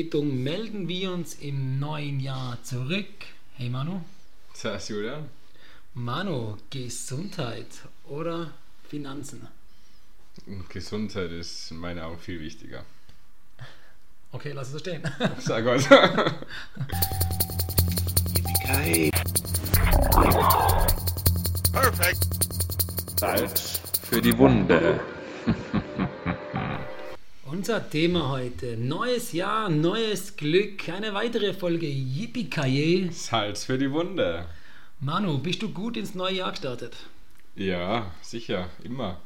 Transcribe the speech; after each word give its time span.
Verspätung 0.00 0.42
melden 0.42 0.88
wir 0.88 1.12
uns 1.12 1.34
im 1.34 1.78
neuen 1.78 2.20
Jahr 2.20 2.56
zurück. 2.62 3.04
Hey 3.56 3.68
Manu. 3.68 4.00
Servus 4.54 4.88
Julian. 4.88 5.28
Manu, 5.92 6.56
Gesundheit 6.70 7.66
oder 8.08 8.50
Finanzen? 8.88 9.46
Gesundheit 10.70 11.30
ist 11.32 11.70
in 11.70 11.76
meinen 11.76 12.00
Augen 12.00 12.18
viel 12.18 12.40
wichtiger. 12.40 12.82
Okay, 14.32 14.52
lass 14.52 14.68
es 14.68 14.72
so 14.72 14.78
stehen. 14.78 15.02
Sag 15.38 15.66
was. 15.66 15.86
Perfect. 21.72 22.26
Salz 23.18 23.80
für 24.08 24.22
die 24.22 24.38
Wunde. 24.38 24.98
Unser 27.50 27.90
Thema 27.90 28.28
heute: 28.28 28.76
Neues 28.76 29.32
Jahr, 29.32 29.68
neues 29.68 30.36
Glück. 30.36 30.88
Eine 30.88 31.14
weitere 31.14 31.52
Folge 31.52 31.88
Yippie 31.88 32.48
Salz 33.10 33.64
für 33.64 33.76
die 33.76 33.90
Wunde. 33.90 34.46
Manu, 35.00 35.36
bist 35.38 35.60
du 35.60 35.70
gut 35.70 35.96
ins 35.96 36.14
neue 36.14 36.34
Jahr 36.36 36.52
gestartet? 36.52 36.94
Ja, 37.56 38.12
sicher, 38.22 38.68
immer. 38.84 39.20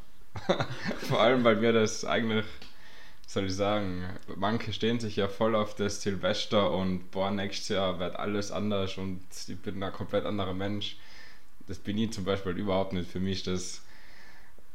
Vor 1.06 1.20
allem, 1.20 1.44
weil 1.44 1.56
mir 1.56 1.74
das 1.74 2.06
eigentlich, 2.06 2.46
soll 3.26 3.44
ich 3.44 3.54
sagen, 3.54 4.02
manche 4.36 4.72
stehen 4.72 5.00
sich 5.00 5.16
ja 5.16 5.28
voll 5.28 5.54
auf 5.54 5.74
das 5.74 6.00
Silvester 6.00 6.70
und 6.70 7.10
boah, 7.10 7.30
nächstes 7.30 7.68
Jahr 7.68 7.98
wird 7.98 8.16
alles 8.16 8.50
anders 8.50 8.96
und 8.96 9.20
ich 9.48 9.58
bin 9.58 9.82
ein 9.82 9.92
komplett 9.92 10.24
anderer 10.24 10.54
Mensch. 10.54 10.96
Das 11.68 11.78
bin 11.78 11.98
ich 11.98 12.12
zum 12.12 12.24
Beispiel 12.24 12.52
überhaupt 12.52 12.94
nicht. 12.94 13.10
Für 13.10 13.20
mich 13.20 13.46
ist 13.46 13.48
das 13.48 13.83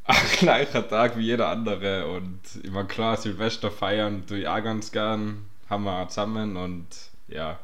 gleicher 0.40 0.88
Tag 0.88 1.18
wie 1.18 1.24
jeder 1.26 1.50
andere 1.50 2.08
und 2.08 2.40
immer 2.64 2.84
klar, 2.86 3.18
Silvester 3.18 3.72
feiern 3.72 4.26
tue 4.28 4.40
ich 4.40 4.48
auch 4.48 4.64
ganz 4.64 4.92
gern, 4.92 5.46
haben 5.70 5.84
wir 5.84 6.02
auch 6.02 6.08
zusammen 6.08 6.58
und 6.58 6.88
ja, 7.28 7.60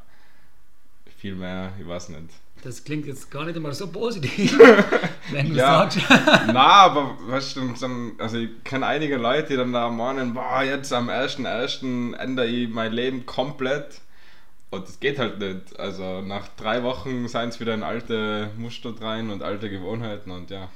viel 1.17 1.35
mehr, 1.35 1.71
ich 1.79 1.88
weiß 1.88 2.09
nicht. 2.09 2.29
Das 2.63 2.83
klingt 2.83 3.05
jetzt 3.05 3.29
gar 3.29 3.45
nicht 3.45 3.55
einmal 3.55 3.73
so 3.73 3.88
positiv, 3.88 4.57
wenn 5.31 5.49
du 5.49 5.55
Ja. 5.55 5.89
sagst. 5.89 5.99
Na, 6.47 6.66
aber 6.85 7.16
weißt 7.27 7.57
du, 7.57 7.73
dann, 7.79 8.13
also 8.17 8.38
ich 8.38 8.49
kenne 8.63 8.88
einige 8.88 9.17
Leute, 9.17 9.49
die 9.49 9.55
dann 9.57 9.71
da 9.71 9.89
meinen, 9.89 10.33
boah, 10.33 10.63
jetzt 10.63 10.91
am 10.91 11.09
1.1. 11.09 12.16
ändere 12.16 12.47
ich 12.47 12.67
mein 12.69 12.91
Leben 12.91 13.25
komplett. 13.25 14.01
Und 14.71 14.88
das 14.88 14.99
geht 14.99 15.19
halt 15.19 15.38
nicht. 15.39 15.79
Also 15.79 16.21
nach 16.21 16.47
drei 16.57 16.81
Wochen 16.81 17.27
seien 17.27 17.49
es 17.49 17.59
wieder 17.59 17.75
in 17.75 17.83
alte 17.83 18.49
Muster 18.57 18.93
rein 18.99 19.29
und 19.29 19.43
alte 19.43 19.69
Gewohnheiten 19.69 20.31
und 20.31 20.49
ja. 20.49 20.69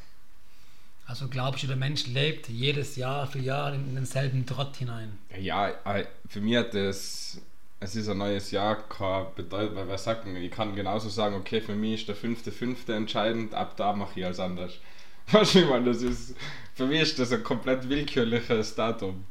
Also 1.10 1.28
glaubst 1.28 1.64
du, 1.64 1.68
der 1.68 1.76
Mensch 1.76 2.06
lebt 2.06 2.50
jedes 2.50 2.96
Jahr 2.96 3.26
für 3.26 3.40
Jahr 3.40 3.74
in 3.74 3.96
denselben 3.96 4.46
Trott 4.46 4.78
hinein? 4.78 5.18
Ja, 5.42 5.70
äh, 5.84 6.06
für 6.28 6.40
mich 6.40 6.56
hat 6.56 6.76
das, 6.76 7.42
es 7.80 7.96
ist 7.96 8.10
ein 8.10 8.20
neues 8.20 8.52
Jahr 8.52 8.76
keine 8.88 9.26
Bedeutung, 9.36 9.76
weil 9.76 9.88
wir 9.88 9.98
sagen, 9.98 10.36
ich 10.36 10.52
kann 10.52 10.76
genauso 10.76 11.10
sagen, 11.10 11.34
okay, 11.34 11.62
für 11.62 11.74
mich 11.74 12.02
ist 12.02 12.10
der 12.10 12.16
5.5. 12.16 12.94
entscheidend, 12.94 13.56
ab 13.56 13.76
da 13.76 13.94
mache 13.94 14.20
ich 14.20 14.26
alles 14.28 14.40
anders. 14.40 14.74
Weißt 15.32 15.56
du, 15.56 15.60
ich 15.62 15.68
meine, 15.68 15.86
das 15.86 16.04
ist, 16.04 16.36
für 16.76 16.86
mich 16.86 17.02
ist 17.02 17.18
das 17.18 17.32
ein 17.32 17.44
komplett 17.44 17.90
willkürliches 17.90 18.76
Datum. 18.76 19.26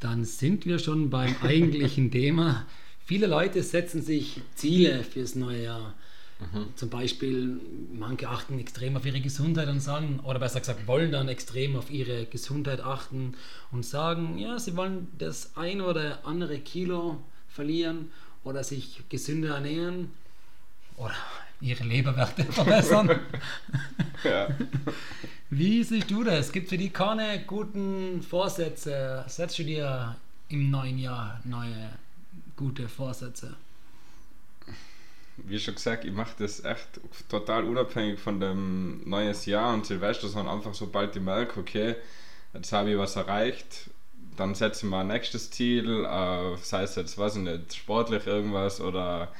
Dann 0.00 0.24
sind 0.24 0.64
wir 0.64 0.78
schon 0.78 1.10
beim 1.10 1.36
eigentlichen 1.42 2.10
Thema. 2.10 2.64
Viele 3.04 3.26
Leute 3.26 3.62
setzen 3.62 4.00
sich 4.00 4.40
Ziele 4.54 5.04
fürs 5.04 5.34
neue 5.34 5.64
Jahr. 5.64 5.94
Zum 6.74 6.90
Beispiel, 6.90 7.58
manche 7.94 8.28
achten 8.28 8.58
extrem 8.58 8.96
auf 8.96 9.06
ihre 9.06 9.20
Gesundheit 9.22 9.68
und 9.68 9.80
sagen, 9.80 10.20
oder 10.22 10.38
besser 10.38 10.60
gesagt, 10.60 10.86
wollen 10.86 11.10
dann 11.10 11.28
extrem 11.28 11.76
auf 11.76 11.90
ihre 11.90 12.26
Gesundheit 12.26 12.80
achten 12.80 13.34
und 13.72 13.86
sagen, 13.86 14.36
ja, 14.36 14.58
sie 14.58 14.76
wollen 14.76 15.08
das 15.18 15.56
ein 15.56 15.80
oder 15.80 16.26
andere 16.26 16.58
Kilo 16.58 17.22
verlieren 17.48 18.10
oder 18.44 18.62
sich 18.64 19.02
gesünder 19.08 19.54
ernähren 19.54 20.12
oder 20.96 21.14
ihre 21.62 21.84
Leberwerte 21.84 22.44
verbessern. 22.52 23.18
Ja. 24.22 24.48
Wie 25.48 25.82
siehst 25.82 26.10
du 26.10 26.22
das? 26.22 26.52
Gibt 26.52 26.68
für 26.68 26.76
die 26.76 26.90
keine 26.90 27.44
guten 27.46 28.22
Vorsätze? 28.22 29.24
Setzt 29.26 29.58
du 29.58 29.64
dir 29.64 30.16
im 30.48 30.70
neuen 30.70 30.98
Jahr 30.98 31.40
neue 31.44 31.90
gute 32.56 32.88
Vorsätze? 32.88 33.54
Wie 35.38 35.58
schon 35.58 35.74
gesagt, 35.74 36.04
ich 36.04 36.12
mache 36.12 36.34
das 36.38 36.64
echt 36.64 37.00
total 37.28 37.64
unabhängig 37.64 38.18
von 38.18 38.40
dem 38.40 39.08
neues 39.08 39.46
Jahr 39.46 39.74
und 39.74 39.84
Silvester, 39.86 40.28
sondern 40.28 40.56
einfach 40.56 40.74
sobald 40.74 41.14
ich 41.14 41.22
merke, 41.22 41.60
okay, 41.60 41.96
jetzt 42.54 42.72
habe 42.72 42.90
ich 42.90 42.98
was 42.98 43.16
erreicht, 43.16 43.90
dann 44.36 44.54
setze 44.54 44.86
ich 44.86 44.90
mir 44.90 44.98
ein 44.98 45.08
nächstes 45.08 45.50
Ziel, 45.50 46.04
äh, 46.04 46.56
sei 46.56 46.82
es 46.82 46.96
jetzt, 46.96 47.18
weiß 47.18 47.36
ich 47.36 47.42
nicht, 47.42 47.74
sportlich 47.74 48.26
irgendwas 48.26 48.80
oder 48.80 49.32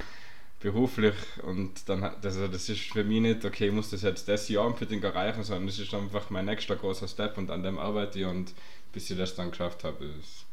beruflich 0.61 1.15
und 1.43 1.89
dann 1.89 2.03
also 2.03 2.49
das 2.49 2.69
ist 2.69 2.81
für 2.81 3.05
mich 3.05 3.21
nicht, 3.21 3.45
okay, 3.45 3.67
ich 3.67 3.73
muss 3.73 3.91
das 3.91 4.03
jetzt 4.03 4.29
das 4.29 4.49
Jahr 4.49 4.67
unbedingt 4.67 5.05
erreichen, 5.05 5.45
sondern 5.45 5.67
das 5.67 5.79
ist 5.79 5.93
einfach 5.95 6.31
mein 6.31 6.47
nächster 6.47 6.77
großer 6.77 7.09
Step 7.09 7.37
und 7.39 7.51
an 7.51 7.63
dem 7.63 7.79
arbeite 7.79 8.19
ich 8.19 8.27
und 8.27 8.53
bis 8.93 9.11
ich 9.11 9.19
das 9.19 9.35
dann 9.35 9.51
geschafft 9.51 9.85
habe, 9.85 10.07
das 10.07 10.47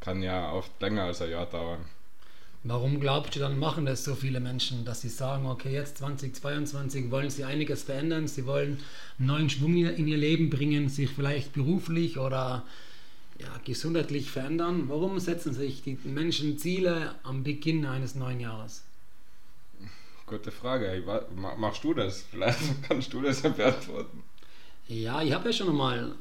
kann 0.00 0.22
ja 0.22 0.52
oft 0.52 0.80
länger 0.80 1.04
als 1.04 1.22
ein 1.22 1.30
Jahr 1.30 1.46
dauern. 1.46 1.84
Warum 2.68 3.00
glaubst 3.00 3.36
du 3.36 3.40
dann 3.40 3.58
machen 3.58 3.86
das 3.86 4.04
so 4.04 4.14
viele 4.14 4.40
Menschen, 4.40 4.84
dass 4.84 5.00
sie 5.00 5.08
sagen, 5.08 5.46
okay, 5.46 5.72
jetzt 5.72 5.98
2022 5.98 7.10
wollen 7.10 7.30
sie 7.30 7.44
einiges 7.44 7.84
verändern, 7.84 8.26
sie 8.26 8.44
wollen 8.46 8.80
einen 9.18 9.26
neuen 9.28 9.50
Schwung 9.50 9.76
in 9.76 10.08
ihr 10.08 10.16
Leben 10.16 10.50
bringen, 10.50 10.88
sich 10.88 11.10
vielleicht 11.10 11.52
beruflich 11.52 12.18
oder 12.18 12.64
ja, 13.38 13.48
gesundheitlich 13.64 14.30
verändern? 14.30 14.88
Warum 14.88 15.20
setzen 15.20 15.54
sich 15.54 15.82
die 15.82 15.98
Menschen 16.04 16.58
Ziele 16.58 17.14
am 17.22 17.44
Beginn 17.44 17.86
eines 17.86 18.14
neuen 18.14 18.40
Jahres? 18.40 18.82
Gute 20.26 20.50
Frage. 20.50 21.04
Machst 21.56 21.84
du 21.84 21.94
das? 21.94 22.22
Vielleicht 22.30 22.58
kannst 22.88 23.12
du 23.12 23.22
das 23.22 23.42
ja 23.42 23.50
beantworten. 23.50 24.24
Ja, 24.88 25.22
ich 25.22 25.32
habe 25.32 25.46
ja 25.46 25.52
schon 25.52 25.68
einmal, 25.68 26.16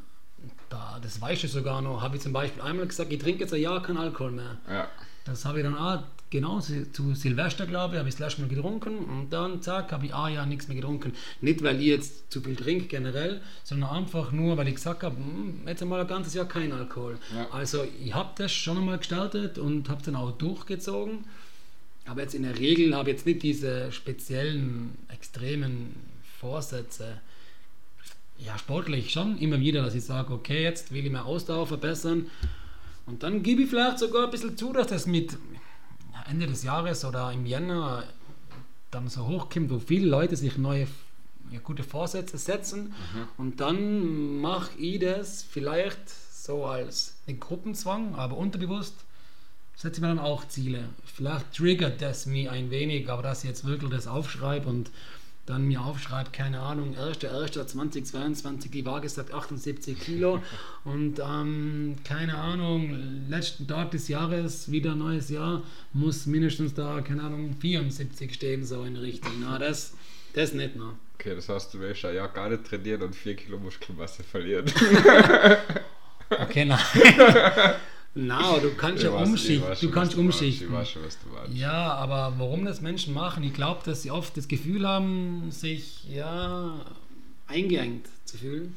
da, 0.70 1.00
das 1.02 1.20
weißt 1.20 1.44
du 1.44 1.48
sogar 1.48 1.82
noch, 1.82 2.02
habe 2.02 2.18
ich 2.18 2.22
zum 2.22 2.34
Beispiel 2.34 2.62
einmal 2.62 2.86
gesagt, 2.86 3.12
ich 3.12 3.20
trinke 3.20 3.42
jetzt 3.42 3.54
ein 3.54 3.62
Jahr 3.62 3.82
keinen 3.82 3.98
Alkohol 3.98 4.32
mehr. 4.32 4.58
Ja. 4.70 4.90
Das 5.26 5.44
habe 5.44 5.60
ich 5.60 5.66
dann 5.66 5.76
auch, 5.76 6.04
genau 6.30 6.60
zu 6.60 7.16
Silvester, 7.16 7.66
glaube 7.66 7.96
ich, 7.96 8.00
habe 8.00 8.10
ich 8.10 8.16
das 8.16 8.20
letzte 8.20 8.42
Mal 8.42 8.48
getrunken 8.48 8.98
und 8.98 9.32
dann, 9.32 9.62
zack, 9.62 9.92
habe 9.92 10.06
ich 10.06 10.14
ein 10.14 10.34
Jahr 10.34 10.46
nichts 10.46 10.68
mehr 10.68 10.76
getrunken. 10.76 11.14
Nicht, 11.42 11.64
weil 11.64 11.80
ich 11.80 11.88
jetzt 11.88 12.32
zu 12.32 12.42
viel 12.42 12.56
trinke 12.56 12.86
generell, 12.88 13.42
sondern 13.64 13.90
einfach 13.90 14.32
nur, 14.32 14.56
weil 14.58 14.68
ich 14.68 14.76
gesagt 14.76 15.04
habe, 15.04 15.16
"Hm, 15.18 15.62
jetzt 15.68 15.82
einmal 15.82 16.02
ein 16.02 16.08
ganzes 16.08 16.34
Jahr 16.34 16.48
kein 16.48 16.72
Alkohol. 16.72 17.18
Ja. 17.34 17.48
Also 17.52 17.86
ich 18.04 18.14
habe 18.14 18.30
das 18.38 18.52
schon 18.52 18.78
einmal 18.78 18.98
gestartet 18.98 19.58
und 19.58 19.90
habe 19.90 20.02
dann 20.04 20.16
auch 20.16 20.32
durchgezogen. 20.32 21.26
Aber 22.06 22.22
jetzt 22.22 22.36
in 22.36 22.44
der 22.44 22.60
Regel 22.60 22.96
habe 22.96 23.10
ich 23.10 23.16
jetzt 23.18 23.26
nicht 23.26 23.42
diese 23.42 23.92
speziellen, 23.92 24.96
extremen 25.10 25.96
Vorsätze. 26.40 27.20
Ja, 28.38 28.58
sportlich 28.60 29.12
schon 29.12 29.40
immer 29.40 29.60
wieder, 29.60 29.82
dass 29.84 29.96
ich 29.96 30.04
sage, 30.04 30.34
okay, 30.34 30.62
jetzt 30.62 30.92
will 30.92 31.06
ich 31.06 31.12
meine 31.12 31.26
Ausdauer 31.26 31.66
verbessern. 31.66 32.28
Und 33.06 33.24
dann 33.24 33.44
gebe 33.44 33.64
ich 33.64 33.70
vielleicht 33.70 34.00
sogar 34.00 34.26
ein 34.26 34.32
bisschen 34.32 34.58
zu, 34.58 34.74
dass 34.74 34.88
das 34.88 35.06
mit 35.06 35.38
Ende 36.30 36.48
des 36.48 36.64
Jahres 36.64 37.06
oder 37.06 37.32
im 37.32 37.46
Jänner 37.46 38.04
dann 38.92 39.08
so 39.10 39.28
hochkommt, 39.28 39.70
wo 39.70 39.80
viele 39.80 40.08
Leute 40.08 40.36
sich 40.36 40.58
neue 40.58 40.88
ja, 41.52 41.60
gute 41.60 41.84
Vorsätze 41.84 42.38
setzen. 42.38 42.94
Und 43.38 43.60
dann 43.60 44.40
mache 44.42 44.78
ich 44.80 45.00
das 45.00 45.44
vielleicht 45.44 46.10
so 46.10 46.66
als 46.66 47.16
einen 47.28 47.40
Gruppenzwang, 47.40 48.16
aber 48.16 48.38
unterbewusst 48.38 48.96
setze 49.76 49.98
ich 49.98 50.02
mir 50.02 50.08
dann 50.08 50.20
auch 50.20 50.48
Ziele. 50.48 50.90
Vielleicht 51.04 51.54
triggert 51.54 52.02
das 52.02 52.26
mich 52.26 52.50
ein 52.50 52.72
wenig, 52.72 53.10
aber 53.10 53.22
dass 53.22 53.44
ich 53.44 53.50
jetzt 53.50 53.66
wirklich 53.66 53.92
das 53.92 54.08
aufschreibe 54.08 54.68
und 54.68 54.90
dann 55.46 55.66
mir 55.66 55.82
aufschreibe, 55.82 56.32
keine 56.32 56.60
Ahnung, 56.60 56.96
1.1.2022, 56.96 58.72
die 58.72 58.86
Waage 58.86 59.08
sagt 59.10 59.34
78 59.34 60.00
Kilo 60.00 60.42
und 60.84 61.20
ähm, 61.20 61.96
keine 62.04 62.36
Ahnung, 62.36 63.28
letzten 63.30 63.68
Tag 63.68 63.92
des 63.92 64.08
Jahres, 64.08 64.72
wieder 64.72 64.96
neues 64.96 65.30
Jahr, 65.30 65.64
muss 65.94 66.26
mindestens 66.26 66.74
da, 66.74 67.02
keine 67.02 67.24
Ahnung, 67.24 67.56
74 67.60 68.34
stehen, 68.34 68.66
so 68.66 68.84
in 68.84 68.96
Richtung. 68.98 69.34
Na, 69.42 69.60
das, 69.60 69.94
das 70.34 70.54
nicht, 70.54 70.76
ne? 70.76 70.94
Okay, 71.16 71.36
das 71.36 71.48
heißt, 71.48 71.74
du 71.74 71.80
willst 71.80 72.04
ein 72.06 72.16
Jahr 72.16 72.28
gar 72.28 72.50
nicht 72.50 72.66
trainieren 72.66 73.04
und 73.04 73.16
4 73.16 73.36
Kilo 73.36 73.58
Muskelmasse 73.60 74.24
verlieren. 74.24 74.66
Okay, 76.30 76.66
nein. 76.66 76.80
Na, 78.18 78.58
du 78.60 78.74
kannst 78.76 79.04
ja 79.04 79.10
umschichten. 79.12 79.76
Du 79.82 79.92
kannst 79.92 80.16
umschichten. 80.16 80.72
Weiß. 80.72 80.98
Ja, 81.54 81.94
aber 81.94 82.34
warum 82.38 82.64
das 82.64 82.80
Menschen 82.80 83.14
machen? 83.14 83.44
Ich 83.44 83.54
glaube, 83.54 83.82
dass 83.84 84.04
sie 84.04 84.12
oft 84.12 84.38
das 84.38 84.48
Gefühl 84.48 84.88
haben, 84.88 85.52
sich 85.52 86.06
ja 86.10 86.80
eingeengt 87.48 88.08
zu 88.24 88.38
fühlen. 88.38 88.74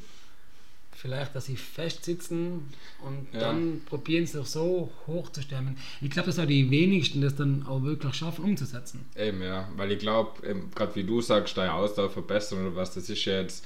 Vielleicht, 0.91 1.33
dass 1.33 1.45
sie 1.45 1.55
festsitzen 1.55 2.65
und 3.05 3.27
Ja. 3.33 3.39
dann 3.39 3.81
probieren 3.85 4.25
sie 4.27 4.37
sich 4.39 4.47
so 4.47 4.91
hochzustemmen. 5.07 5.77
Ich 6.01 6.09
glaube, 6.09 6.25
dass 6.27 6.39
auch 6.39 6.45
die 6.45 6.69
wenigsten 6.69 7.21
das 7.21 7.37
dann 7.37 7.65
auch 7.65 7.81
wirklich 7.83 8.13
schaffen 8.15 8.43
umzusetzen. 8.43 9.05
Eben, 9.15 9.41
ja. 9.41 9.69
Weil 9.77 9.93
ich 9.93 9.99
glaube, 9.99 10.31
gerade 10.75 10.95
wie 10.95 11.05
du 11.05 11.21
sagst, 11.21 11.55
deine 11.55 11.71
Ausdauer 11.73 12.09
verbessern 12.09 12.67
oder 12.67 12.75
was, 12.75 12.93
das 12.93 13.09
ist 13.09 13.23
ja 13.23 13.39
jetzt, 13.39 13.63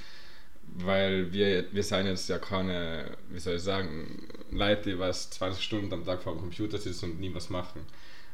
weil 0.74 1.32
wir, 1.32 1.66
wir 1.72 1.82
sind 1.82 2.06
jetzt 2.06 2.28
ja 2.28 2.38
keine, 2.38 3.16
wie 3.30 3.38
soll 3.38 3.56
ich 3.56 3.62
sagen, 3.62 4.28
Leute, 4.50 4.90
die 4.90 4.98
was 4.98 5.30
20 5.30 5.62
Stunden 5.62 5.92
am 5.92 6.04
Tag 6.04 6.22
vor 6.22 6.34
dem 6.34 6.40
Computer 6.40 6.78
sitzen 6.78 7.12
und 7.12 7.20
nie 7.20 7.34
was 7.34 7.50
machen. 7.50 7.86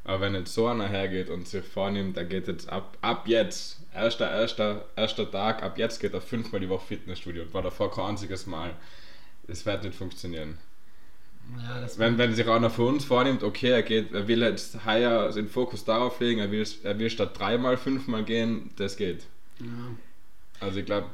Aber 0.04 0.22
wenn 0.22 0.34
jetzt 0.34 0.54
so 0.54 0.66
einer 0.66 0.88
hergeht 0.88 1.28
und 1.30 1.46
sich 1.46 1.64
vornimmt, 1.64 2.16
er 2.16 2.24
geht 2.24 2.48
jetzt 2.48 2.68
ab, 2.70 2.96
ab 3.02 3.28
jetzt, 3.28 3.80
erster, 3.94 4.30
erster, 4.30 4.86
erster 4.96 5.30
Tag, 5.30 5.62
ab 5.62 5.78
jetzt 5.78 6.00
geht 6.00 6.14
er 6.14 6.20
fünfmal 6.22 6.60
die 6.60 6.68
Woche 6.70 6.86
Fitnessstudio 6.86 7.42
und 7.42 7.54
war 7.54 7.62
davor 7.62 7.90
kein 7.92 8.06
einziges 8.06 8.46
Mal. 8.46 8.74
Das 9.46 9.66
wird 9.66 9.84
nicht 9.84 9.96
funktionieren. 9.96 10.58
Ja, 11.58 11.86
Wenn, 11.96 12.16
wenn 12.18 12.34
sich 12.34 12.48
einer 12.48 12.70
von 12.70 12.94
uns 12.94 13.04
vornimmt, 13.04 13.42
okay, 13.42 13.70
er 13.70 13.82
geht, 13.82 14.12
er 14.12 14.28
will 14.28 14.42
jetzt 14.42 14.84
heuer 14.86 15.32
den 15.32 15.48
Fokus 15.48 15.84
darauf 15.84 16.20
legen, 16.20 16.40
er 16.40 16.50
will, 16.50 16.66
er 16.84 16.98
will 16.98 17.10
statt 17.10 17.38
dreimal 17.38 17.76
fünfmal 17.76 18.24
gehen, 18.24 18.70
das 18.76 18.96
geht. 18.96 19.26
ja, 19.60 19.96
Also 20.60 20.78
ich 20.80 20.86
glaube, 20.86 21.10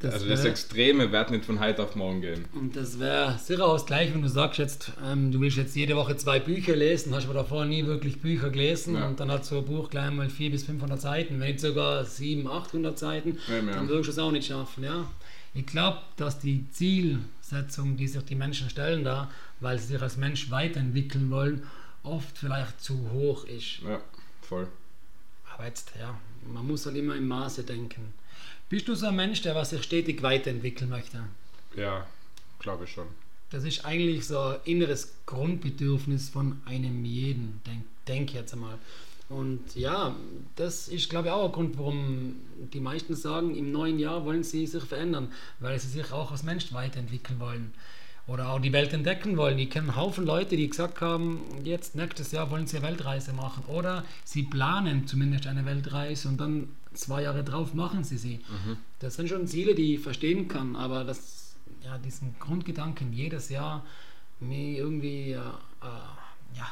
das 0.00 0.14
also 0.14 0.28
das 0.28 0.44
Extreme 0.44 1.12
wird 1.12 1.30
nicht 1.30 1.44
von 1.44 1.60
heute 1.60 1.82
auf 1.82 1.94
morgen 1.94 2.20
gehen. 2.22 2.46
Und 2.54 2.74
das 2.74 2.98
wäre 2.98 3.38
sicher 3.38 3.66
auch 3.66 3.74
das 3.74 3.84
Gleiche, 3.86 4.14
wenn 4.14 4.22
du 4.22 4.28
sagst 4.28 4.58
jetzt, 4.58 4.92
ähm, 5.06 5.30
du 5.30 5.40
willst 5.40 5.56
jetzt 5.58 5.76
jede 5.76 5.94
Woche 5.94 6.16
zwei 6.16 6.40
Bücher 6.40 6.74
lesen, 6.74 7.14
hast 7.14 7.24
aber 7.24 7.34
davor 7.34 7.66
nie 7.66 7.84
wirklich 7.86 8.20
Bücher 8.20 8.50
gelesen 8.50 8.94
Ja. 8.96 9.06
und 9.06 9.20
dann 9.20 9.30
hat 9.30 9.44
so 9.44 9.58
ein 9.58 9.64
Buch 9.66 9.90
gleich 9.90 10.10
mal 10.10 10.28
400 10.28 10.52
bis 10.52 10.64
500 10.66 11.00
Seiten, 11.00 11.38
wenn 11.38 11.48
nicht 11.48 11.60
sogar 11.60 12.04
700, 12.04 12.52
800 12.66 12.98
Seiten, 12.98 13.38
Ja, 13.48 13.60
dann 13.74 13.88
würdest 13.88 14.08
du 14.08 14.12
es 14.12 14.18
auch 14.18 14.32
nicht 14.32 14.46
schaffen. 14.48 14.84
Ja? 14.84 15.06
Ich 15.52 15.66
glaube, 15.66 15.98
dass 16.16 16.38
die 16.38 16.64
Zielsetzung, 16.70 17.96
die 17.96 18.08
sich 18.08 18.22
die 18.24 18.34
Menschen 18.36 18.70
stellen 18.70 19.04
da, 19.04 19.30
weil 19.60 19.78
sie 19.78 19.88
sich 19.88 20.00
als 20.02 20.16
Mensch 20.16 20.50
weiterentwickeln 20.50 21.30
wollen, 21.30 21.64
oft 22.02 22.38
vielleicht 22.38 22.80
zu 22.80 23.10
hoch 23.12 23.44
ist. 23.44 23.80
Ja, 23.86 24.00
voll. 24.40 24.66
Aber 25.54 25.66
jetzt, 25.66 25.92
ja, 25.98 26.18
man 26.52 26.66
muss 26.66 26.86
halt 26.86 26.96
immer 26.96 27.16
im 27.16 27.28
Maße 27.28 27.64
denken. 27.64 28.12
Bist 28.68 28.88
du 28.88 28.94
so 28.94 29.06
ein 29.06 29.16
Mensch, 29.16 29.42
der 29.42 29.54
was 29.54 29.70
sich 29.70 29.82
stetig 29.82 30.22
weiterentwickeln 30.22 30.90
möchte? 30.90 31.24
Ja, 31.76 32.06
glaube 32.58 32.84
ich 32.84 32.92
schon. 32.92 33.08
Das 33.50 33.64
ist 33.64 33.84
eigentlich 33.84 34.26
so 34.26 34.38
ein 34.38 34.60
inneres 34.64 35.12
Grundbedürfnis 35.26 36.28
von 36.28 36.60
einem 36.66 37.04
jeden, 37.04 37.60
denk, 37.66 37.84
denk 38.06 38.32
jetzt 38.32 38.52
einmal. 38.52 38.78
Und 39.28 39.76
ja, 39.76 40.16
das 40.56 40.88
ist, 40.88 41.08
glaube 41.08 41.28
ich, 41.28 41.32
auch 41.32 41.46
ein 41.46 41.52
Grund, 41.52 41.78
warum 41.78 42.36
die 42.72 42.80
meisten 42.80 43.14
sagen, 43.14 43.56
im 43.56 43.70
neuen 43.70 43.98
Jahr 43.98 44.24
wollen 44.24 44.42
sie 44.42 44.66
sich 44.66 44.82
verändern, 44.84 45.32
weil 45.60 45.78
sie 45.78 45.88
sich 45.88 46.12
auch 46.12 46.32
als 46.32 46.42
Mensch 46.42 46.72
weiterentwickeln 46.72 47.38
wollen. 47.38 47.72
Oder 48.30 48.50
auch 48.50 48.60
die 48.60 48.72
Welt 48.72 48.92
entdecken 48.92 49.36
wollen. 49.36 49.58
Ich 49.58 49.70
kenne 49.70 49.88
einen 49.88 49.96
Haufen 49.96 50.24
Leute, 50.24 50.56
die 50.56 50.68
gesagt 50.68 51.00
haben, 51.00 51.40
jetzt 51.64 51.96
nächstes 51.96 52.30
Jahr 52.30 52.48
wollen 52.52 52.64
sie 52.68 52.76
eine 52.76 52.86
Weltreise 52.86 53.32
machen. 53.32 53.64
Oder 53.66 54.04
sie 54.22 54.44
planen 54.44 55.08
zumindest 55.08 55.48
eine 55.48 55.66
Weltreise 55.66 56.28
und 56.28 56.40
dann 56.40 56.68
zwei 56.94 57.22
Jahre 57.22 57.42
drauf 57.42 57.74
machen 57.74 58.04
sie 58.04 58.18
sie. 58.18 58.38
Das 59.00 59.16
sind 59.16 59.28
schon 59.28 59.48
Ziele, 59.48 59.74
die 59.74 59.96
ich 59.96 60.00
verstehen 60.00 60.46
kann, 60.46 60.76
aber 60.76 61.02
das, 61.02 61.56
ja, 61.84 61.98
diesen 61.98 62.36
Grundgedanken 62.38 63.12
jedes 63.12 63.48
Jahr 63.48 63.84
mir 64.38 64.78
irgendwie 64.78 65.32
äh, 65.32 65.38
äh, 65.38 66.56
ja, 66.56 66.68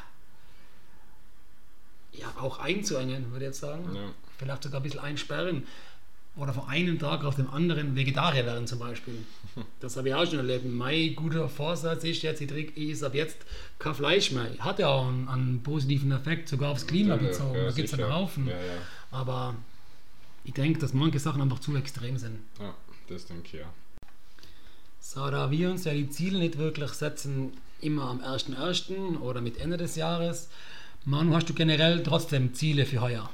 ja, 2.12 2.32
auch 2.40 2.60
einzuengen, 2.60 3.32
würde 3.32 3.46
ich 3.46 3.48
jetzt 3.48 3.60
sagen. 3.60 3.96
Ja. 3.96 4.12
Vielleicht 4.38 4.62
sogar 4.62 4.78
ein 4.78 4.84
bisschen 4.84 5.00
einsperren. 5.00 5.66
Oder 6.38 6.52
von 6.52 6.68
einem 6.68 6.98
Tag 7.00 7.24
auf 7.24 7.34
den 7.34 7.48
anderen 7.48 7.96
Vegetarier 7.96 8.46
werden 8.46 8.66
zum 8.68 8.78
Beispiel. 8.78 9.18
Das 9.80 9.96
habe 9.96 10.08
ich 10.10 10.14
auch 10.14 10.24
schon 10.24 10.38
erlebt. 10.38 10.64
Mein 10.66 11.16
guter 11.16 11.48
Vorsatz 11.48 12.04
ist 12.04 12.22
jetzt, 12.22 12.40
ich 12.40 12.48
trinke- 12.48 12.72
ich 12.76 12.90
esse 12.92 13.06
ab 13.06 13.14
jetzt 13.14 13.38
kein 13.80 13.92
Fleisch 13.94 14.30
mehr. 14.30 14.46
Hat 14.60 14.78
ja 14.78 14.86
auch 14.86 15.08
einen, 15.08 15.28
einen 15.28 15.62
positiven 15.64 16.12
Effekt, 16.12 16.48
sogar 16.48 16.70
aufs 16.70 16.86
Klima 16.86 17.16
Natürlich, 17.16 17.36
bezogen. 17.38 17.54
ja, 17.56 17.64
da 17.64 17.70
gibt 17.72 17.88
es 17.88 17.94
einen. 17.98 18.14
Haufen. 18.14 18.46
Ja, 18.46 18.52
ja. 18.54 18.60
Aber 19.10 19.56
ich 20.44 20.52
denke, 20.54 20.78
dass 20.78 20.94
manche 20.94 21.18
Sachen 21.18 21.42
einfach 21.42 21.58
zu 21.58 21.74
extrem 21.74 22.16
sind. 22.18 22.38
ja, 22.60 22.72
das 23.08 23.26
denke 23.26 23.42
ich 23.44 23.52
ja. 23.54 23.66
So, 25.00 25.28
da 25.30 25.50
wir 25.50 25.70
uns 25.70 25.84
ja 25.84 25.92
die 25.92 26.08
Ziele 26.08 26.38
nicht 26.38 26.56
wirklich 26.58 26.90
setzen, 26.92 27.52
immer 27.80 28.04
am 28.04 28.20
1.1. 28.20 29.18
oder 29.20 29.40
mit 29.40 29.58
Ende 29.58 29.76
des 29.76 29.96
Jahres, 29.96 30.48
Manu, 31.04 31.34
hast 31.34 31.48
du 31.48 31.54
generell 31.54 32.02
trotzdem 32.02 32.54
Ziele 32.54 32.84
für 32.86 33.00
heuer? 33.00 33.28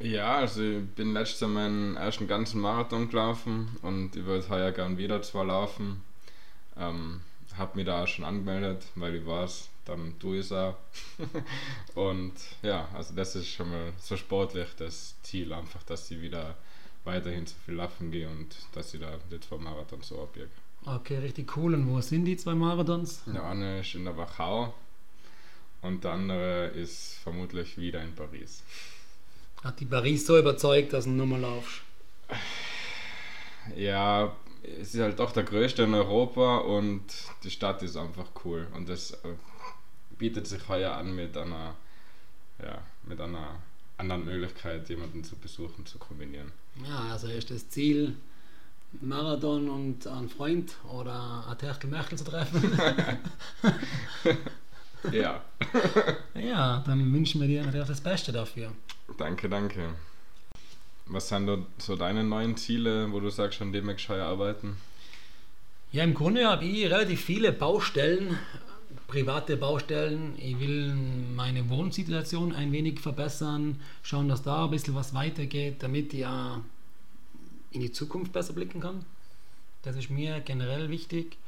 Ja, 0.00 0.38
also 0.38 0.62
ich 0.62 0.86
bin 0.94 1.12
letztes 1.12 1.40
Jahr 1.40 1.50
meinen 1.50 1.96
ersten 1.96 2.26
ganzen 2.26 2.60
Marathon 2.60 3.10
gelaufen 3.10 3.76
und 3.82 4.16
ich 4.16 4.24
würde 4.24 4.48
heuer 4.48 4.72
gern 4.72 4.96
wieder 4.96 5.20
zwar 5.20 5.44
laufen. 5.44 6.02
Ähm, 6.76 7.20
habe 7.56 7.76
mich 7.76 7.86
da 7.86 8.02
auch 8.02 8.08
schon 8.08 8.24
angemeldet, 8.24 8.86
weil 8.94 9.16
ich 9.16 9.26
weiß, 9.26 9.68
dann 9.84 10.18
tue 10.18 10.38
ich 10.38 10.46
es 10.46 10.52
auch. 10.52 10.76
und 11.94 12.32
ja, 12.62 12.88
also 12.94 13.14
das 13.14 13.36
ist 13.36 13.48
schon 13.48 13.70
mal 13.70 13.92
so 13.98 14.16
sportlich 14.16 14.68
das 14.78 15.14
Ziel, 15.22 15.52
einfach, 15.52 15.82
dass 15.82 16.10
ich 16.10 16.20
wieder 16.22 16.56
weiterhin 17.04 17.46
so 17.46 17.54
viel 17.66 17.74
laufen 17.74 18.10
gehe 18.10 18.28
und 18.28 18.56
dass 18.72 18.94
ich 18.94 19.00
da 19.00 19.18
die 19.30 19.40
zwei 19.40 19.58
Marathon 19.58 20.00
so 20.02 20.22
abjage. 20.22 20.50
Okay, 20.86 21.18
richtig 21.18 21.54
cool. 21.56 21.74
Und 21.74 21.88
wo 21.88 22.00
sind 22.00 22.24
die 22.24 22.38
zwei 22.38 22.54
Marathons? 22.54 23.22
Der 23.26 23.44
eine 23.44 23.80
ist 23.80 23.94
in 23.94 24.04
der 24.04 24.16
Wachau 24.16 24.72
und 25.82 26.04
der 26.04 26.12
andere 26.12 26.66
ist 26.68 27.18
vermutlich 27.22 27.76
wieder 27.76 28.02
in 28.02 28.14
Paris. 28.14 28.62
Hat 29.62 29.78
die 29.78 29.84
Paris 29.84 30.26
so 30.26 30.38
überzeugt, 30.38 30.92
dass 30.92 31.04
du 31.04 31.10
nochmal 31.10 31.40
laufst? 31.40 31.82
Ja, 33.76 34.34
es 34.80 34.94
ist 34.94 35.00
halt 35.00 35.18
doch 35.18 35.32
der 35.32 35.42
größte 35.42 35.82
in 35.82 35.94
Europa 35.94 36.58
und 36.58 37.02
die 37.44 37.50
Stadt 37.50 37.82
ist 37.82 37.96
einfach 37.96 38.26
cool 38.44 38.66
und 38.74 38.88
das 38.88 39.12
äh, 39.12 39.34
bietet 40.18 40.46
sich 40.46 40.66
heuer 40.68 40.92
an 40.92 41.14
mit 41.14 41.36
einer, 41.36 41.74
ja, 42.62 42.78
mit 43.04 43.20
einer 43.20 43.56
anderen 43.98 44.24
Möglichkeit, 44.24 44.88
jemanden 44.88 45.24
zu 45.24 45.36
besuchen, 45.36 45.84
zu 45.84 45.98
kombinieren. 45.98 46.52
Ja, 46.88 47.12
also 47.12 47.26
ist 47.28 47.50
das 47.50 47.68
Ziel, 47.68 48.16
Marathon 49.00 49.68
und 49.68 50.06
einen 50.06 50.30
Freund 50.30 50.74
oder 50.90 51.46
ein 51.48 51.58
Terkel 51.58 51.90
Merkel 51.90 52.16
zu 52.16 52.24
treffen. 52.24 52.62
Ja, 55.12 55.42
ja, 56.34 56.82
dann 56.86 57.12
wünschen 57.12 57.40
wir 57.40 57.48
dir 57.48 57.64
natürlich 57.64 57.86
das 57.86 58.00
Beste 58.00 58.32
dafür. 58.32 58.72
Danke, 59.18 59.48
danke. 59.48 59.94
Was 61.06 61.28
sind 61.28 61.66
so 61.78 61.96
deine 61.96 62.22
neuen 62.22 62.56
Ziele, 62.56 63.10
wo 63.12 63.20
du 63.20 63.30
sagst, 63.30 63.60
an 63.60 63.72
dem 63.72 63.88
heuer 63.88 64.26
arbeiten? 64.26 64.76
Ja, 65.92 66.04
im 66.04 66.14
Grunde 66.14 66.46
habe 66.46 66.64
ich 66.64 66.84
relativ 66.86 67.24
viele 67.24 67.52
Baustellen, 67.52 68.38
private 69.08 69.56
Baustellen. 69.56 70.34
Ich 70.38 70.60
will 70.60 70.94
meine 71.34 71.68
Wohnsituation 71.68 72.54
ein 72.54 72.70
wenig 72.70 73.00
verbessern, 73.00 73.80
schauen, 74.04 74.28
dass 74.28 74.42
da 74.42 74.66
ein 74.66 74.70
bisschen 74.70 74.94
was 74.94 75.14
weitergeht, 75.14 75.82
damit 75.82 76.14
ich 76.14 76.24
auch 76.24 76.58
in 77.72 77.80
die 77.80 77.90
Zukunft 77.90 78.32
besser 78.32 78.52
blicken 78.52 78.80
kann. 78.80 79.04
Das 79.82 79.96
ist 79.96 80.10
mir 80.10 80.40
generell 80.40 80.90
wichtig. 80.90 81.38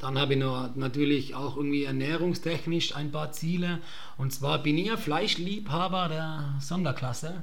Dann 0.00 0.18
habe 0.18 0.32
ich 0.32 0.40
noch 0.40 0.74
natürlich 0.76 1.34
auch 1.34 1.56
irgendwie 1.56 1.84
ernährungstechnisch 1.84 2.96
ein 2.96 3.12
paar 3.12 3.32
Ziele. 3.32 3.80
Und 4.16 4.32
zwar 4.32 4.62
bin 4.62 4.78
ich 4.78 4.90
ein 4.90 4.96
Fleischliebhaber 4.96 6.08
der 6.08 6.54
Sonderklasse. 6.60 7.42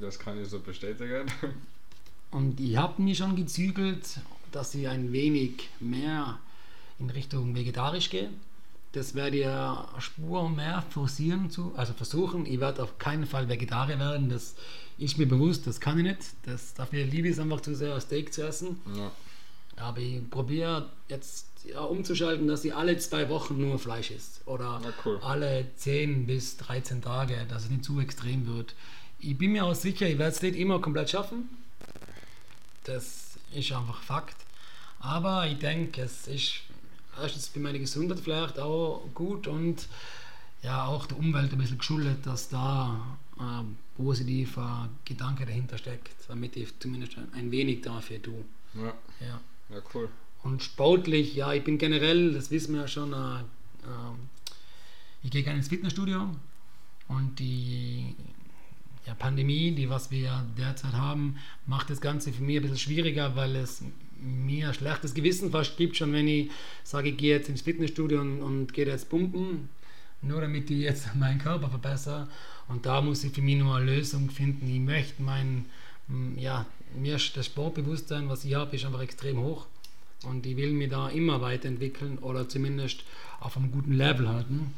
Das 0.00 0.18
kann 0.18 0.40
ich 0.40 0.48
so 0.48 0.58
bestätigen. 0.58 1.26
Und 2.32 2.58
ich 2.60 2.76
habe 2.76 3.00
mich 3.00 3.18
schon 3.18 3.36
gezügelt, 3.36 4.18
dass 4.50 4.74
ich 4.74 4.88
ein 4.88 5.12
wenig 5.12 5.70
mehr 5.78 6.38
in 6.98 7.08
Richtung 7.08 7.54
vegetarisch 7.54 8.10
gehe. 8.10 8.30
Das 8.92 9.14
werde 9.14 9.36
ich 9.38 9.46
eine 9.46 9.84
Spur 9.98 10.48
mehr 10.48 10.82
forcieren, 10.90 11.50
zu, 11.50 11.72
also 11.76 11.92
versuchen. 11.92 12.46
Ich 12.46 12.58
werde 12.58 12.82
auf 12.82 12.98
keinen 12.98 13.26
Fall 13.26 13.48
Vegetarier 13.48 13.98
werden. 13.98 14.28
Das 14.28 14.56
ist 14.98 15.18
mir 15.18 15.28
bewusst, 15.28 15.66
das 15.66 15.80
kann 15.80 15.98
ich 15.98 16.04
nicht. 16.04 16.20
Das, 16.44 16.74
dafür 16.74 17.04
liebe 17.04 17.28
ich 17.28 17.34
es 17.34 17.38
einfach 17.38 17.60
zu 17.60 17.76
sehr, 17.76 18.00
Steak 18.00 18.32
zu 18.32 18.44
essen. 18.44 18.80
Ja, 18.96 19.12
Aber 19.76 19.98
ich 19.98 20.28
probiere 20.30 20.90
jetzt 21.08 21.46
ja, 21.64 21.80
umzuschalten, 21.80 22.48
dass 22.48 22.64
ich 22.64 22.74
alle 22.74 22.96
zwei 22.98 23.28
Wochen 23.28 23.60
nur 23.60 23.78
Fleisch 23.78 24.10
esse. 24.10 24.40
Oder 24.46 24.80
cool. 25.04 25.18
alle 25.22 25.66
10 25.76 26.26
bis 26.26 26.56
13 26.58 27.02
Tage, 27.02 27.46
dass 27.48 27.64
es 27.64 27.70
nicht 27.70 27.84
zu 27.84 28.00
extrem 28.00 28.46
wird. 28.46 28.74
Ich 29.18 29.36
bin 29.36 29.52
mir 29.52 29.64
auch 29.64 29.74
sicher, 29.74 30.06
ich 30.08 30.18
werde 30.18 30.32
es 30.32 30.42
nicht 30.42 30.56
immer 30.56 30.80
komplett 30.80 31.10
schaffen. 31.10 31.48
Das 32.84 33.36
ist 33.54 33.72
einfach 33.72 34.02
Fakt. 34.02 34.36
Aber 35.00 35.46
ich 35.46 35.58
denke, 35.58 36.02
es 36.02 36.26
ist 36.26 36.54
erstens 37.20 37.48
für 37.48 37.60
meine 37.60 37.78
Gesundheit 37.78 38.20
vielleicht 38.20 38.58
auch 38.58 39.02
gut 39.14 39.46
und 39.46 39.88
ja 40.62 40.86
auch 40.86 41.06
der 41.06 41.18
Umwelt 41.18 41.52
ein 41.52 41.58
bisschen 41.58 41.78
geschuldet, 41.78 42.26
dass 42.26 42.48
da 42.48 43.18
ein 43.38 43.76
positiver 43.96 44.88
Gedanke 45.04 45.46
dahinter 45.46 45.78
steckt, 45.78 46.14
damit 46.28 46.56
ich 46.56 46.78
zumindest 46.78 47.16
ein 47.34 47.50
wenig 47.50 47.82
dafür 47.82 48.20
tue. 48.22 48.44
ja, 48.74 48.94
Ja. 49.20 49.40
Ja 49.70 49.82
cool. 49.94 50.08
Und 50.42 50.62
sportlich, 50.62 51.34
ja, 51.34 51.52
ich 51.52 51.64
bin 51.64 51.78
generell, 51.78 52.32
das 52.32 52.50
wissen 52.50 52.74
wir 52.74 52.82
ja 52.82 52.88
schon, 52.88 53.12
äh, 53.12 53.16
ähm, 53.16 54.28
ich 55.22 55.30
gehe 55.30 55.42
gerne 55.42 55.58
ins 55.58 55.68
Fitnessstudio 55.68 56.28
und 57.08 57.38
die 57.38 58.14
ja, 59.06 59.14
Pandemie, 59.14 59.72
die 59.72 59.88
was 59.88 60.10
wir 60.10 60.44
derzeit 60.56 60.92
haben, 60.92 61.36
macht 61.66 61.90
das 61.90 62.00
Ganze 62.00 62.32
für 62.32 62.42
mich 62.42 62.56
ein 62.56 62.62
bisschen 62.62 62.78
schwieriger, 62.78 63.34
weil 63.36 63.56
es 63.56 63.82
mir 64.20 64.72
schlechtes 64.72 65.14
Gewissen 65.14 65.50
fast 65.50 65.76
gibt, 65.76 65.96
schon 65.96 66.12
wenn 66.12 66.28
ich 66.28 66.50
sage, 66.84 67.10
ich 67.10 67.16
gehe 67.16 67.36
jetzt 67.36 67.48
ins 67.48 67.62
Fitnessstudio 67.62 68.20
und, 68.20 68.42
und 68.42 68.72
gehe 68.72 68.86
jetzt 68.86 69.08
pumpen, 69.08 69.68
nur 70.22 70.40
damit 70.40 70.70
ich 70.70 70.78
jetzt 70.78 71.14
meinen 71.14 71.38
Körper 71.38 71.68
verbessere. 71.70 72.28
Und 72.68 72.86
da 72.86 73.00
muss 73.00 73.22
ich 73.22 73.32
für 73.32 73.42
mich 73.42 73.56
nur 73.56 73.76
eine 73.76 73.96
Lösung 73.96 74.30
finden. 74.30 74.68
Ich 74.68 74.80
möchte 74.80 75.22
meinen 75.22 75.66
ja, 76.36 76.66
mir 76.94 77.16
ist 77.16 77.36
das 77.36 77.46
Sportbewusstsein, 77.46 78.28
was 78.28 78.44
ich 78.44 78.54
habe, 78.54 78.76
ist 78.76 78.84
einfach 78.84 79.00
extrem 79.00 79.40
hoch. 79.40 79.66
Und 80.24 80.46
ich 80.46 80.56
will 80.56 80.72
mich 80.72 80.90
da 80.90 81.08
immer 81.08 81.40
weiterentwickeln 81.40 82.18
oder 82.18 82.48
zumindest 82.48 83.04
auf 83.40 83.56
einem 83.56 83.70
guten 83.70 83.92
Level 83.92 84.28
halten. 84.28 84.74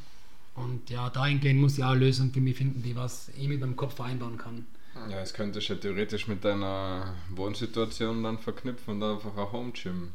Und 0.54 0.90
ja, 0.90 1.08
dahingehend 1.11 1.61
muss 1.61 1.78
ich 1.78 1.85
auch 1.85 1.94
Lösungen 1.94 2.32
für 2.32 2.40
mich 2.40 2.56
finden, 2.56 2.82
die 2.82 2.97
was 2.97 3.30
ich 3.38 3.47
mit 3.49 3.61
meinem 3.61 3.76
Kopf 3.76 3.94
vereinbaren 3.94 4.37
kann. 4.37 4.66
Ja, 5.08 5.20
das 5.20 5.32
könntest 5.32 5.68
du 5.68 5.75
ja 5.75 5.78
theoretisch 5.78 6.26
mit 6.26 6.44
deiner 6.44 7.14
Wohnsituation 7.30 8.23
dann 8.25 8.38
verknüpfen 8.38 8.94
und 8.94 9.02
einfach 9.02 9.37
ein 9.37 9.52
Home 9.52 9.73
Gym. 9.73 10.12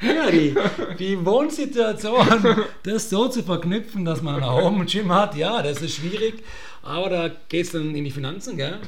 Ja, 0.00 0.30
die, 0.30 0.54
die 0.98 1.24
Wohnsituation, 1.24 2.64
das 2.84 3.10
so 3.10 3.28
zu 3.28 3.42
verknüpfen, 3.42 4.04
dass 4.04 4.22
man 4.22 4.36
ein 4.36 4.48
Home 4.48 4.84
Gym 4.84 5.12
hat, 5.12 5.36
ja, 5.36 5.62
das 5.62 5.82
ist 5.82 5.96
schwierig. 5.96 6.44
Aber 6.82 7.10
da 7.10 7.28
geht 7.48 7.66
es 7.66 7.72
dann 7.72 7.94
in 7.94 8.04
die 8.04 8.10
Finanzen, 8.10 8.56
gell? 8.56 8.78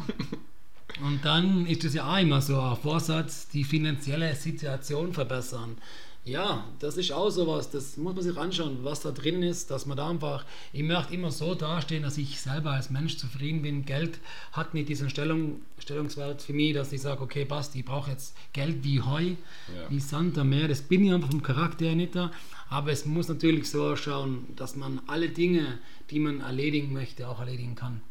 Und 1.03 1.25
dann 1.25 1.67
ist 1.67 1.85
es 1.85 1.95
ja 1.95 2.13
auch 2.13 2.19
immer 2.19 2.41
so 2.41 2.61
ein 2.61 2.77
Vorsatz, 2.77 3.49
die 3.49 3.65
finanzielle 3.65 4.35
Situation 4.35 5.13
verbessern. 5.13 5.77
Ja, 6.25 6.69
das 6.81 6.99
ist 6.99 7.13
auch 7.13 7.31
sowas, 7.31 7.71
das 7.71 7.97
muss 7.97 8.15
man 8.15 8.23
sich 8.23 8.37
anschauen, 8.37 8.81
was 8.83 9.01
da 9.01 9.11
drin 9.11 9.43
ist, 9.43 9.71
dass 9.71 9.87
man 9.87 9.97
da 9.97 10.11
einfach, 10.11 10.45
ich 10.73 10.83
möchte 10.83 11.15
immer 11.15 11.31
so 11.31 11.55
dastehen, 11.55 12.03
dass 12.03 12.19
ich 12.19 12.39
selber 12.41 12.73
als 12.73 12.91
Mensch 12.91 13.17
zufrieden 13.17 13.63
bin. 13.63 13.87
Geld 13.87 14.19
hat 14.53 14.75
nicht 14.75 14.91
diesen 14.91 15.09
Stellung, 15.09 15.63
Stellungswert 15.79 16.43
für 16.43 16.53
mich, 16.53 16.75
dass 16.75 16.93
ich 16.93 17.01
sage, 17.01 17.23
okay, 17.23 17.47
passt, 17.47 17.75
ich 17.75 17.87
brauche 17.87 18.11
jetzt 18.11 18.37
Geld 18.53 18.85
wie 18.85 19.01
Heu, 19.01 19.29
Ja. 19.75 19.89
wie 19.89 19.99
Sand 19.99 20.37
am 20.37 20.51
Meer. 20.51 20.69
Das 20.69 20.83
bin 20.83 21.05
ich 21.05 21.13
einfach 21.13 21.31
vom 21.31 21.43
Charakter 21.43 21.87
her 21.87 21.95
nicht 21.97 22.15
da. 22.15 22.31
Aber 22.69 22.93
es 22.93 23.07
muss 23.07 23.29
natürlich 23.29 23.71
so 23.71 23.83
ausschauen, 23.85 24.47
dass 24.57 24.77
man 24.77 25.01
alle 25.07 25.31
Dinge, 25.31 25.79
die 26.11 26.19
man 26.21 26.41
erledigen 26.41 26.93
möchte, 26.93 27.29
auch 27.29 27.41
erledigen 27.41 27.75
kann. 27.77 28.03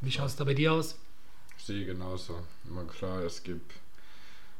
Wie 0.00 0.10
schaut 0.10 0.28
es 0.28 0.36
da 0.36 0.44
bei 0.44 0.54
dir 0.54 0.72
aus? 0.72 0.96
Sehe 1.58 1.82
ich 1.82 1.86
genauso. 1.86 2.40
Immer 2.68 2.84
klar, 2.84 3.22
es 3.22 3.42
gibt 3.42 3.72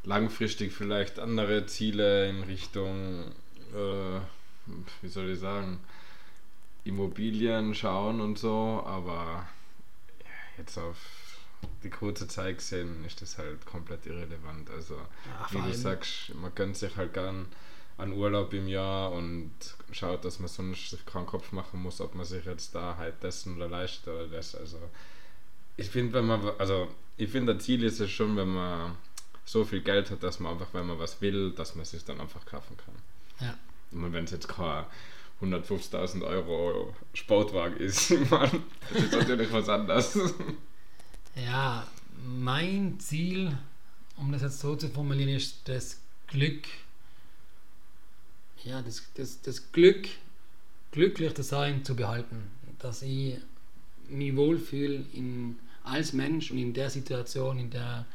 langfristig 0.04 0.72
vielleicht 0.72 1.18
andere 1.18 1.66
Ziele 1.66 2.28
in 2.28 2.42
Richtung, 2.42 3.32
äh, 3.74 4.20
wie 5.00 5.08
soll 5.08 5.30
ich 5.30 5.38
sagen, 5.38 5.80
Immobilien 6.84 7.74
schauen 7.74 8.20
und 8.20 8.38
so, 8.38 8.82
aber 8.84 9.46
jetzt 10.58 10.78
auf 10.78 10.96
die 11.84 11.90
kurze 11.90 12.26
Zeit 12.26 12.58
gesehen 12.58 13.04
ist 13.04 13.22
das 13.22 13.38
halt 13.38 13.64
komplett 13.66 14.06
irrelevant. 14.06 14.68
Also, 14.70 14.94
Ja, 14.94 15.46
wie 15.50 15.70
du 15.70 15.74
sagst, 15.74 16.34
man 16.34 16.54
gönnt 16.54 16.76
sich 16.76 16.96
halt 16.96 17.14
gern 17.14 17.46
einen 17.98 18.14
Urlaub 18.14 18.52
im 18.52 18.66
Jahr 18.66 19.12
und 19.12 19.52
schaut, 19.92 20.24
dass 20.24 20.40
man 20.40 20.48
sonst 20.48 20.90
sich 20.90 21.06
keinen 21.06 21.26
Kopf 21.26 21.52
machen 21.52 21.80
muss, 21.82 22.00
ob 22.00 22.14
man 22.14 22.24
sich 22.24 22.44
jetzt 22.44 22.74
da 22.74 22.96
halt 22.96 23.22
dessen 23.22 23.56
oder 23.56 23.68
leistet 23.68 24.08
oder 24.08 24.26
das. 24.26 24.54
Also, 24.56 24.78
ich 25.76 25.88
finde, 25.88 26.14
wenn 26.14 26.26
man, 26.26 26.40
also 26.58 26.88
ich 27.16 27.30
finde, 27.30 27.54
das 27.54 27.64
Ziel 27.64 27.84
ist 27.84 28.00
es 28.00 28.10
schon, 28.10 28.36
wenn 28.36 28.52
man 28.52 28.96
so 29.44 29.64
viel 29.64 29.80
Geld 29.80 30.10
hat, 30.10 30.22
dass 30.22 30.40
man 30.40 30.52
einfach, 30.52 30.72
wenn 30.72 30.86
man 30.86 30.98
was 30.98 31.20
will, 31.20 31.52
dass 31.52 31.74
man 31.74 31.82
es 31.82 31.90
sich 31.90 32.04
dann 32.04 32.20
einfach 32.20 32.44
kaufen 32.46 32.76
kann. 32.76 32.94
Ja. 33.40 33.58
Und 33.90 34.12
wenn 34.12 34.24
es 34.24 34.30
jetzt 34.30 34.48
kein 34.48 34.84
150.000 35.40 36.22
Euro 36.22 36.94
Sportwagen 37.14 37.76
ist, 37.76 38.10
meine, 38.30 38.62
das 38.92 39.02
ist 39.02 39.12
natürlich 39.12 39.52
was 39.52 39.68
anderes. 39.68 40.18
Ja, 41.34 41.86
mein 42.24 42.98
Ziel, 43.00 43.56
um 44.16 44.32
das 44.32 44.42
jetzt 44.42 44.60
so 44.60 44.76
zu 44.76 44.88
formulieren, 44.88 45.30
ist 45.30 45.68
das 45.68 46.00
Glück. 46.28 46.64
Ja, 48.64 48.80
das, 48.80 49.02
das, 49.14 49.42
das 49.42 49.72
Glück, 49.72 50.08
glücklich 50.92 51.34
zu 51.34 51.42
sein, 51.42 51.84
zu 51.84 51.96
behalten. 51.96 52.50
Dass 52.78 53.02
ich 53.02 53.38
mich 54.08 54.36
wohlfühle 54.36 55.04
in, 55.12 55.58
als 55.82 56.12
Mensch 56.12 56.50
und 56.50 56.58
in 56.58 56.72
der 56.72 56.90
Situation, 56.90 57.58
in 57.58 57.70
der 57.70 58.06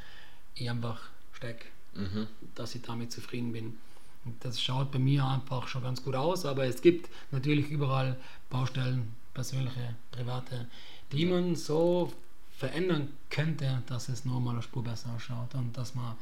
ich 0.56 0.70
einfach 0.70 1.10
stecke, 1.38 1.66
Mhm. 1.96 2.28
dass 2.56 2.76
ich 2.76 2.82
damit 2.84 3.12
zufrieden 3.12 3.52
bin. 3.54 3.78
Und 4.26 4.44
das 4.44 4.62
schaut 4.62 4.92
bei 4.92 5.00
mir 5.00 5.26
einfach 5.26 5.68
schon 5.68 5.84
ganz 5.84 6.04
gut 6.04 6.16
aus, 6.16 6.46
aber 6.46 6.66
es 6.66 6.82
gibt 6.82 7.10
natürlich 7.32 7.70
überall 7.70 8.18
Baustellen, 8.50 9.16
persönliche, 9.34 9.96
private, 10.12 10.68
die 11.12 11.26
man 11.26 11.56
so 11.56 12.12
verändern 12.58 13.10
könnte, 13.30 13.84
dass 13.88 14.10
es 14.10 14.26
nochmal 14.26 14.56
eine 14.56 14.64
Spur 14.64 14.84
besser 14.84 15.10
ausschaut 15.16 15.54
und 15.56 15.78
dass 15.78 15.96
man 15.96 16.16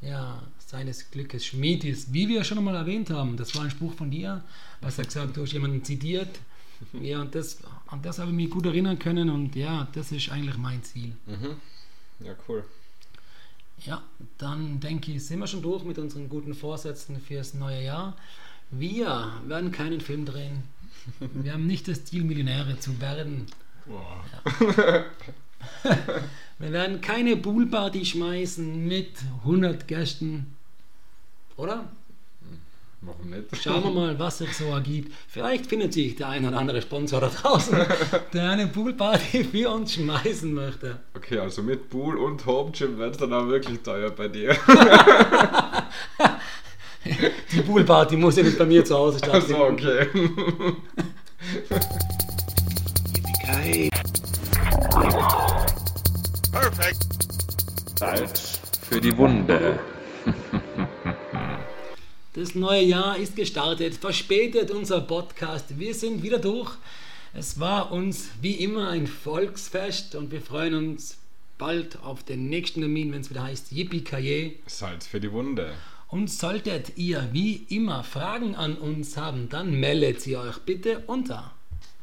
ja, 0.00 0.42
seines 0.58 1.10
Glückes 1.10 1.44
Schmied 1.44 1.84
ist. 1.84 2.12
Wie 2.14 2.26
wir 2.28 2.42
schon 2.44 2.56
einmal 2.58 2.76
erwähnt 2.76 3.10
haben, 3.10 3.36
das 3.36 3.54
war 3.54 3.64
ein 3.64 3.70
Spruch 3.70 3.92
von 3.94 4.10
dir, 4.10 4.42
was 4.80 4.98
er 4.98 5.04
gesagt 5.04 5.28
hat, 5.28 5.36
du 5.36 5.42
hast 5.42 5.52
jemanden 5.52 5.84
zitiert. 5.84 6.38
Ja, 6.94 7.20
und 7.20 7.34
das, 7.34 7.58
an 7.88 8.00
das 8.00 8.18
habe 8.18 8.30
ich 8.30 8.36
mich 8.36 8.48
gut 8.48 8.64
erinnern 8.64 8.98
können 8.98 9.28
und 9.28 9.54
ja, 9.54 9.86
das 9.92 10.12
ist 10.12 10.30
eigentlich 10.30 10.56
mein 10.56 10.82
Ziel. 10.82 11.12
Mhm. 11.26 11.56
Ja, 12.24 12.32
cool. 12.48 12.64
Ja, 13.86 14.02
dann 14.38 14.80
denke 14.80 15.12
ich, 15.12 15.24
sind 15.24 15.38
wir 15.38 15.46
schon 15.46 15.62
durch 15.62 15.84
mit 15.84 15.98
unseren 15.98 16.28
guten 16.28 16.54
Vorsätzen 16.54 17.20
fürs 17.20 17.54
neue 17.54 17.82
Jahr. 17.82 18.16
Wir 18.70 19.32
werden 19.46 19.72
keinen 19.72 20.00
Film 20.00 20.24
drehen. 20.26 20.62
Wir 21.20 21.54
haben 21.54 21.66
nicht 21.66 21.88
das 21.88 22.04
Ziel, 22.04 22.24
Millionäre 22.24 22.78
zu 22.78 23.00
werden. 23.00 23.46
Wir 26.58 26.72
werden 26.72 27.00
keine 27.00 27.36
Poolparty 27.36 28.04
schmeißen 28.04 28.86
mit 28.86 29.12
100 29.44 29.88
Gästen. 29.88 30.54
Oder? 31.56 31.88
Warum 33.02 33.30
nicht? 33.30 33.44
Schauen 33.62 33.82
wir 33.82 33.90
mal, 33.90 34.18
was 34.18 34.38
sich 34.38 34.54
so 34.54 34.66
ergibt. 34.66 35.14
Vielleicht 35.26 35.66
findet 35.66 35.94
sich 35.94 36.16
der 36.16 36.28
ein 36.28 36.46
oder 36.46 36.58
andere 36.58 36.82
Sponsor 36.82 37.20
da 37.20 37.28
draußen, 37.28 37.78
der 38.34 38.50
eine 38.50 38.66
Poolparty 38.66 39.44
für 39.44 39.70
uns 39.70 39.94
schmeißen 39.94 40.52
möchte. 40.52 41.00
Okay, 41.16 41.38
also 41.38 41.62
mit 41.62 41.88
Pool 41.88 42.18
und 42.18 42.44
Home 42.44 42.72
Gym 42.72 42.98
wird 42.98 43.12
es 43.12 43.18
dann 43.18 43.32
auch 43.32 43.48
wirklich 43.48 43.80
teuer 43.80 44.10
bei 44.10 44.28
dir. 44.28 44.54
Die 47.52 47.62
Poolparty 47.62 48.16
muss 48.16 48.36
ja 48.36 48.42
nicht 48.42 48.58
bei 48.58 48.66
mir 48.66 48.84
zu 48.84 48.94
Hause 48.94 49.18
stattfinden. 49.24 50.76
Also 53.48 53.88
okay. 56.54 56.92
Salz 57.98 58.60
für 58.82 59.00
die 59.00 59.16
Wunde. 59.16 59.78
Das 62.40 62.54
neue 62.54 62.82
Jahr 62.82 63.18
ist 63.18 63.36
gestartet, 63.36 63.96
verspätet 63.96 64.70
unser 64.70 65.02
Podcast. 65.02 65.78
Wir 65.78 65.94
sind 65.94 66.22
wieder 66.22 66.38
durch. 66.38 66.74
Es 67.34 67.60
war 67.60 67.92
uns 67.92 68.30
wie 68.40 68.54
immer 68.54 68.88
ein 68.88 69.06
Volksfest 69.06 70.14
und 70.14 70.30
wir 70.32 70.40
freuen 70.40 70.72
uns 70.72 71.18
bald 71.58 72.02
auf 72.02 72.22
den 72.22 72.48
nächsten 72.48 72.80
Termin, 72.80 73.12
wenn 73.12 73.20
es 73.20 73.28
wieder 73.28 73.42
heißt 73.42 73.72
Yippie 73.72 74.56
Salz 74.64 75.06
für 75.06 75.20
die 75.20 75.30
Wunde. 75.30 75.74
Und 76.08 76.30
solltet 76.30 76.96
ihr 76.96 77.28
wie 77.32 77.56
immer 77.68 78.04
Fragen 78.04 78.54
an 78.54 78.76
uns 78.76 79.18
haben, 79.18 79.50
dann 79.50 79.78
meldet 79.78 80.22
sie 80.22 80.38
euch 80.38 80.60
bitte 80.60 81.00
unter. 81.08 81.52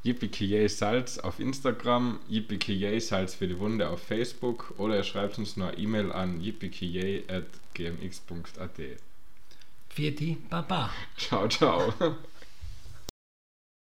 Yippie 0.04 0.68
Salz 0.68 1.18
auf 1.18 1.40
Instagram, 1.40 2.20
Yippie 2.30 3.00
Salz 3.00 3.34
für 3.34 3.48
die 3.48 3.58
Wunde 3.58 3.90
auf 3.90 4.04
Facebook 4.04 4.76
oder 4.78 4.98
ihr 4.98 5.04
schreibt 5.04 5.40
uns 5.40 5.58
nur 5.58 5.70
eine 5.70 5.80
E-Mail 5.80 6.12
an 6.12 6.40
yippie@gmx.at. 6.40 7.40
Vierte 9.98 10.38
Baba. 10.48 10.92
Ciao, 11.18 11.48
ciao. 11.48 11.92